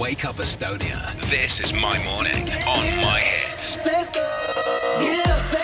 [0.00, 1.14] Wake Up Estonia.
[1.28, 3.76] This is my morning on my hits.
[3.84, 4.26] Let's go.
[4.98, 5.59] Get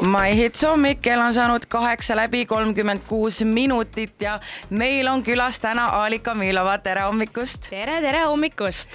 [0.00, 4.38] My Hits hommik, kell on saanud kaheksa läbi kolmkümmend kuus minutit ja
[4.70, 7.68] meil on külas täna Alika Miilova, tere hommikust.
[7.68, 8.88] tere, tere hommikust!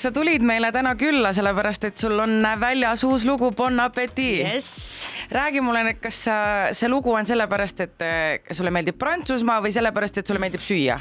[0.00, 5.04] sa tulid meile täna külla, sellepärast et sul on väljas uus lugu Bon Appetit jess,
[5.30, 6.40] räägi mulle nüüd, kas sa,
[6.72, 10.96] see lugu on sellepärast, et eh, sulle meeldib Prantsusmaa või sellepärast, et sulle meeldib süüa?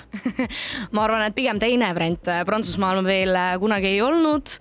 [0.92, 4.58] ma arvan, et pigem teine variant, Prantsusmaal ma veel äh, kunagi ei olnud,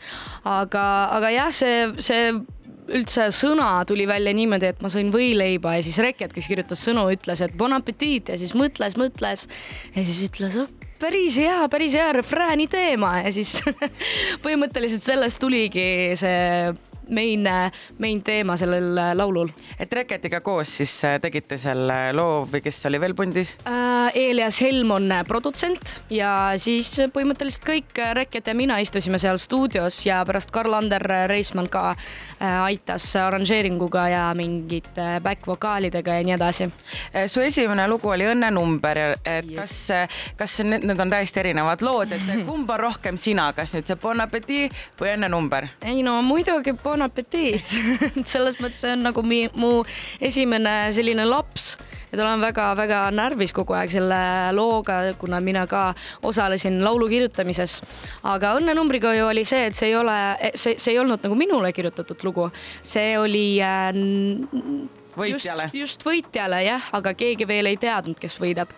[0.46, 0.84] aga,
[1.18, 2.28] aga jah, see, see
[2.92, 7.06] üldse sõna tuli välja niimoodi, et ma sõin võileiba ja siis Reket, kes kirjutas sõnu,
[7.14, 9.46] ütles, et bon appetit ja siis mõtles, mõtles
[9.94, 10.70] ja siis ütles, oh,
[11.00, 13.18] päris hea, päris hea refrääni teema.
[13.24, 13.58] Ja siis
[14.44, 15.86] põhimõtteliselt sellest tuligi
[16.20, 16.72] see
[17.10, 17.48] main,
[17.98, 23.00] main teema sellel laulul et Reketiga koos siis eh, tegite selle loo või kes oli
[23.02, 23.54] veel pundis?
[23.68, 30.00] äh, Elias Helm on produtsent ja siis põhimõtteliselt kõik Reket ja mina istusime seal stuudios
[30.06, 36.68] ja pärast Karl-Ander Reismann ka äh, aitas arranžeeringuga ja mingite back-vokaalidega ja nii edasi.
[37.30, 39.74] Su esimene lugu oli Õnnenumber, et kas,
[40.38, 43.98] kas need, need on täiesti erinevad lood, et kumb on rohkem sina, kas nüüd see
[44.00, 45.68] Bon Appetit või Õnnenumber?
[45.84, 47.64] ei no muidugi bon appetit
[48.32, 49.82] selles mõttes see on nagu mi, mu
[50.20, 51.74] esimene selline laps
[52.16, 54.18] ta on väga-väga närvis kogu aeg selle
[54.54, 57.80] looga, kuna mina ka osalesin laulu kirjutamises.
[58.22, 60.18] aga õnnenumbriga ju oli see, et see ei ole,
[60.54, 62.50] see, see ei olnud nagu minule kirjutatud lugu,
[62.82, 63.90] see oli äh,
[65.16, 68.74] võitjale just, just võitjale jah, aga keegi veel ei teadnud, kes võidab.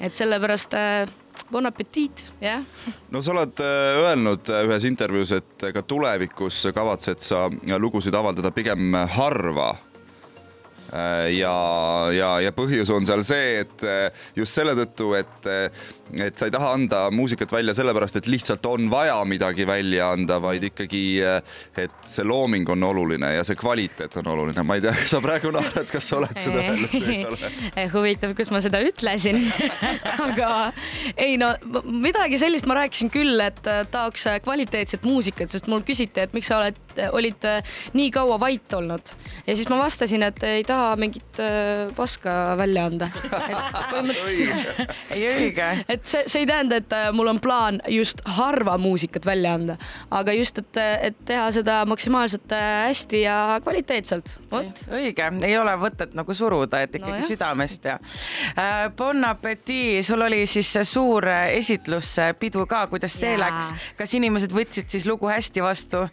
[0.00, 1.19] et sellepärast äh,
[1.50, 2.64] bon appetit, jah.
[3.10, 7.46] no sa oled äh, öelnud äh, ühes intervjuus, et ka tulevikus kavatsed sa
[7.78, 9.72] lugusid avaldada pigem harva.
[11.36, 11.54] Ja,
[12.14, 15.48] ja, ja põhjus on seal see, et äh, just selle tõttu, et,
[16.18, 20.40] et sa ei taha anda muusikat välja sellepärast, et lihtsalt on vaja midagi välja anda,
[20.42, 21.02] vaid ikkagi,
[21.78, 24.64] et see looming on oluline ja see kvaliteet on oluline.
[24.66, 27.52] ma ei tea, sa praegu naerad, kas sa oled seda öelnud või ei ole?
[27.94, 29.42] huvitav, kus ma seda ütlesin
[30.26, 30.50] aga
[31.20, 31.52] ei no
[31.84, 36.34] midagi sellist ma rääkisin küll, et äh, tahaks äh, kvaliteetset muusikat, sest mul küsiti, et
[36.36, 36.78] miks sa oled,
[37.12, 39.12] olid äh, nii kaua vait olnud
[39.46, 41.40] ja siis ma vastasin, et ei taha mingit
[41.96, 43.10] paska välja anda.
[43.90, 49.26] põhimõtteliselt, ei õige et see, see ei tähenda, et mul on plaan just harva muusikat
[49.26, 49.76] välja anda,
[50.10, 52.52] aga just, et, et teha seda maksimaalselt
[52.86, 54.84] hästi ja kvaliteetselt, vot.
[54.90, 57.26] õige, ei ole mõtet nagu suruda, et ikkagi No jah.
[57.26, 57.98] südamest ja
[58.58, 64.90] äh, Bon Appetit, sul oli siis suur esitluspidu ka, kuidas see läks, kas inimesed võtsid
[64.92, 66.04] siis lugu hästi vastu?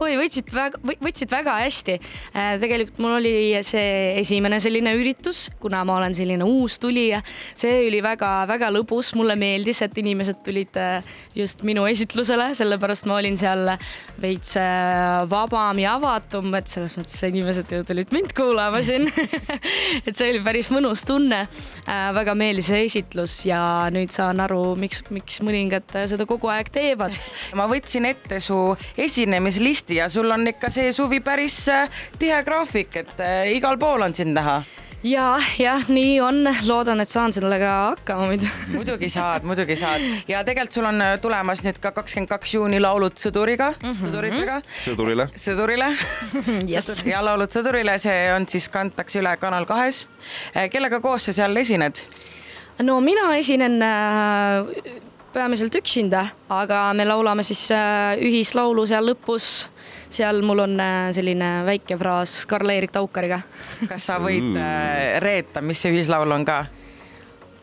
[0.00, 1.98] oi, võtsid väga, võtsid väga hästi.
[2.60, 3.34] tegelikult mul oli
[3.66, 7.20] see esimene selline üritus, kuna ma olen selline uus tulija,
[7.58, 13.18] see oli väga-väga lõbus, mulle meeldis, et inimesed tulid äh, just minu esitlusele, sellepärast ma
[13.20, 13.74] olin seal
[14.22, 19.08] veits äh, vabam ja avatum, et selles mõttes inimesed ju tulid mind kuulama siin
[20.06, 21.44] et see oli päris mõnus tunne.
[21.86, 23.60] väga meeldis see esitlus ja
[23.92, 27.14] nüüd saan aru, miks, miks mõningad äh, seda kogu aeg teevad
[27.58, 28.56] ma võtsin ette su
[29.00, 34.06] esinemislisti ja sul on ikka see suvi päris äh, tihe graafik, et äh, igal pool
[34.06, 34.62] on sind näha.
[35.04, 35.26] ja,
[35.60, 38.48] jah, nii on, loodan, et saan sellega hakkama muidu.
[38.72, 42.80] muidugi saad, muidugi saad ja tegelikult sul on äh, tulemas nüüd ka kakskümmend kaks juuni
[42.80, 44.04] laulud sõduriga mm, -hmm.
[44.06, 45.90] sõduritega, sõdurile sõdurile
[46.74, 47.02] Yes.
[47.06, 50.06] ja laulud sõdurile, see on siis kantakse üle Kanal kahes.
[50.72, 52.06] kellega koos sa seal esined?
[52.82, 55.02] no mina esinen äh,
[55.34, 59.66] peamiselt üksinda, aga me laulame siis äh, ühislaulu seal lõpus.
[60.14, 63.40] seal mul on äh, selline väike fraas Karl-Erik Taukariga.
[63.88, 66.64] kas sa võid äh, reeta, mis see ühislaul on ka?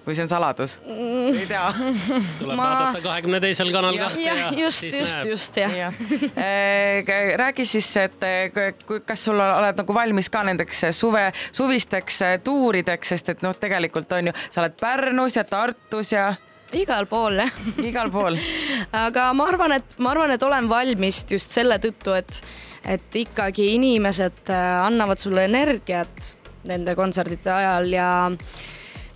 [0.01, 0.75] või see on saladus?
[0.83, 1.63] ei tea.
[2.39, 5.31] tuleb Ma- vaadata kahekümne teisel Kanal kahte jah, just, siis just, näeb.
[5.31, 5.75] just jah.
[6.41, 8.19] Äh, räägi siis, et
[9.05, 14.31] kas sul oled nagu valmis ka nendeks suve, suvisteks tuurideks, sest et noh, tegelikult on
[14.31, 16.31] ju, sa oled Pärnus ja Tartus ja
[16.77, 18.39] igal pool jah igal pool.
[19.06, 22.41] aga ma arvan, et ma arvan, et olen valmis just selle tõttu, et,
[22.97, 26.35] et ikkagi inimesed äh, annavad sulle energiat
[26.68, 28.12] nende kontserdite ajal ja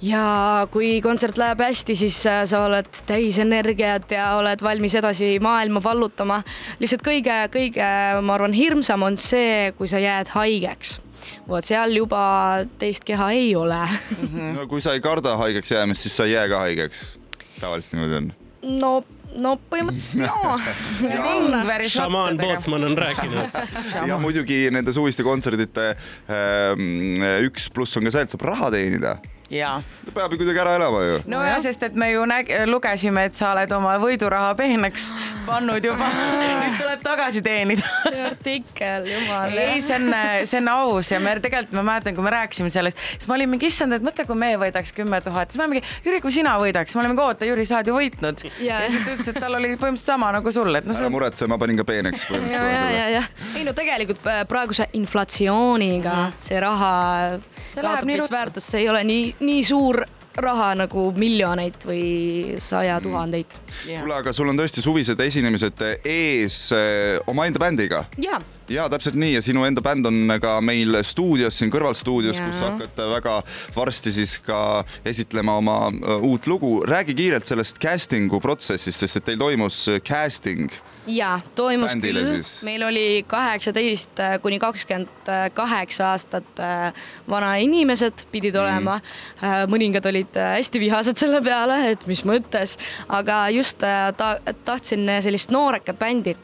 [0.06, 5.36] ja kui kontsert läheb hästi, siis äh, sa oled täis energiat ja oled valmis edasi
[5.44, 6.42] maailma vallutama.
[6.80, 7.90] lihtsalt kõige-kõige,
[8.22, 11.00] ma arvan, hirmsam on see, kui sa jääd haigeks.
[11.48, 13.80] vot seal juba teist keha ei ole
[14.58, 17.06] no kui sa ei karda haigeks jäämist, siis sa ei jää ka haigeks.
[17.60, 18.32] Tavaliselt niimoodi on.
[18.82, 18.92] no,
[19.36, 20.58] no põhimõtteliselt jaa.
[21.36, 22.40] Ingveri šamaan.
[22.40, 23.60] Pootsman on rääkinud.
[24.10, 25.92] ja muidugi nende suviste kontserdite
[26.32, 29.18] ähm, üks pluss on ka see, et saab raha teenida.
[29.56, 29.80] Jaa
[30.16, 31.20] peab ju kuidagi ära elama ju.
[31.30, 35.10] nojah, sest et me ju näg-, lugesime, et sa oled oma võiduraha peeneks
[35.48, 36.08] pannud juba,
[36.62, 37.88] nüüd tuleb tagasi teenida.
[38.06, 39.56] see artikkel, jumal.
[39.60, 40.08] ei, see on,
[40.48, 43.52] see on aus ja me tegelikult, ma mäletan, kui me rääkisime sellest, siis ma olin
[43.52, 46.56] mingi, issand, et mõtle, kui me võidaks kümme tuhat, siis me mingi, Jüri, kui sina
[46.62, 48.46] võidaks, me olime mingi, oota, Jüri, sa oled ju võitnud.
[48.64, 48.94] ja Jaa.
[48.94, 51.18] siis ta ütles, et tal oli põhimõtteliselt sama nagu sul, et noh, see ära on
[51.18, 53.16] muretse, ma panin ka peeneks ja, ja, ja, põhimõtteliselt.
[53.18, 56.94] ja ei no tegelikult äh, praeguse inflatsiooniga see raha
[57.76, 60.04] See läheb kaotab veits väärtust, see ei ole nii, nii suur
[60.36, 63.56] raha nagu miljoneid või saja tuhandeid.
[63.86, 68.40] kuule, aga sul on tõesti suvised esinemised ees eh, omaenda bändiga ja,
[68.70, 72.70] ja täpselt nii ja sinu enda bänd on ka meil stuudios siin kõrvalstuudios, kus sa
[72.70, 72.74] Jaa.
[72.74, 73.36] hakkad väga
[73.76, 74.60] varsti siis ka
[75.06, 76.80] esitlema oma äh, uut lugu.
[76.88, 80.72] räägi kiirelt sellest casting'u protsessist, sest et teil toimus äh, casting.
[81.08, 86.94] ja toimus Bändile küll meil oli kaheksateist kuni kakskümmend kaheksa aastat äh,
[87.30, 89.70] vana inimesed pidid olema mm..
[89.72, 92.78] mõningad olid äh, hästi vihased selle peale, et mis mõttes,
[93.08, 94.36] aga just äh, ta,
[94.66, 96.36] tahtsin sellist noorekat bändi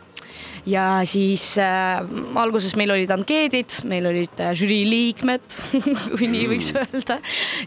[0.65, 2.01] ja siis äh,
[2.41, 5.45] alguses meil olid ankeedid, meil olid äh, žürii liikmed,
[6.17, 7.17] kui nii võiks öelda.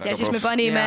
[0.05, 0.85] ja siis me panime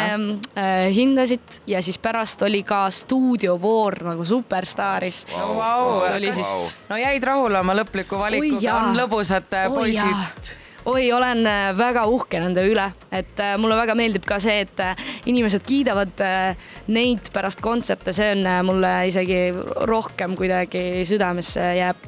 [0.56, 5.50] äh, hindasid ja siis pärast oli ka stuudiovoor nagu Superstaaris no,.
[5.58, 9.68] vau See oli siis- no jäid rahule oma lõpliku valikuga, on lõbusad jaa.
[9.74, 10.56] poisid.
[10.88, 14.80] oi, olen äh, väga uhke nende üle, et äh, mulle väga meeldib ka see, et
[14.80, 14.96] äh,
[15.28, 16.22] inimesed kiidavad
[16.96, 19.40] neid pärast kontserte, see on mulle isegi
[19.90, 22.06] rohkem kuidagi südamesse jääb,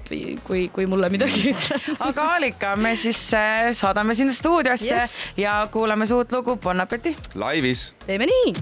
[0.48, 1.90] kui, kui mulle midagi ütleb.
[2.08, 3.20] aga Alika, me siis
[3.82, 5.18] saadame sind stuudiosse Yes.
[5.38, 7.30] ja kuulame su uut lugu Bon appetit.
[7.36, 7.90] laivis.
[8.08, 8.54] teeme nii.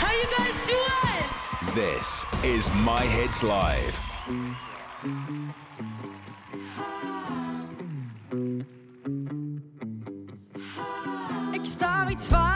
[0.00, 1.24] How you guys doing?
[1.74, 3.94] This is My Hits Live.
[12.16, 12.49] zwei.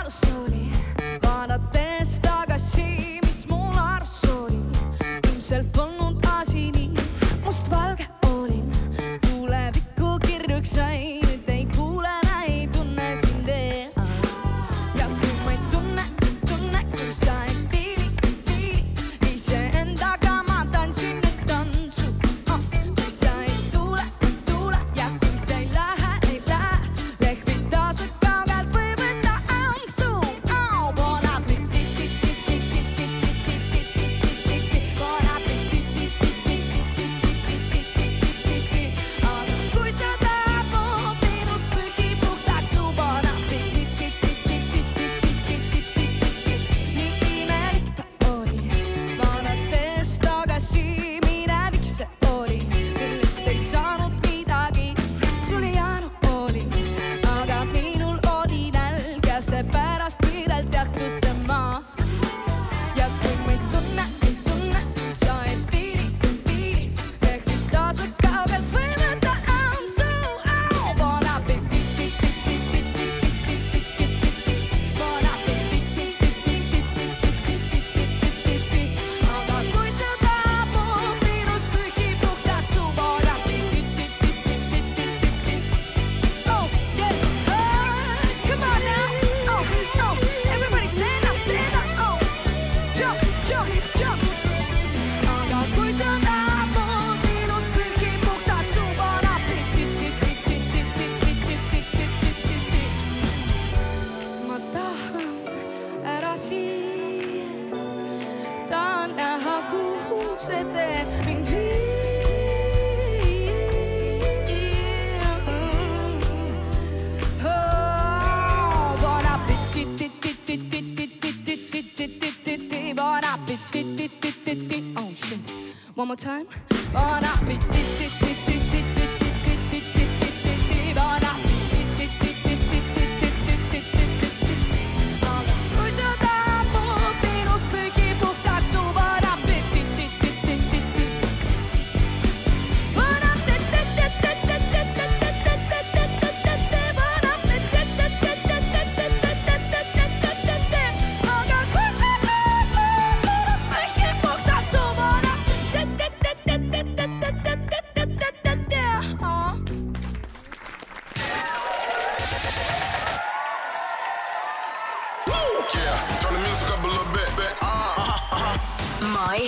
[125.95, 126.47] One more time,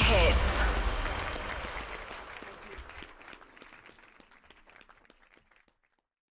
[0.07, 0.56] hits.